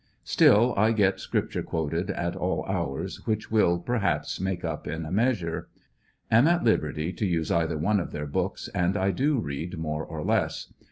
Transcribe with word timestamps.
Still, 0.23 0.73
I 0.77 0.93
get 0.93 1.19
scripture 1.19 1.61
quoted 1.61 2.09
at 2.09 2.35
all 2.35 2.65
hours, 2.65 3.27
which 3.27 3.51
will, 3.51 3.77
perhaps, 3.77 4.39
make 4.39 4.65
up 4.65 4.87
in 4.87 5.05
a 5.05 5.11
measure. 5.11 5.67
Am 6.31 6.47
at 6.47 6.63
liberty 6.63 7.13
to 7.13 7.25
use 7.27 7.51
either 7.51 7.77
one 7.77 7.99
of 7.99 8.11
their 8.11 8.25
booKs, 8.25 8.67
and 8.73 8.97
I 8.97 9.11
do 9.11 9.37
read 9.37 9.77
more 9.77 10.03
or 10.03 10.23
less. 10.23 10.73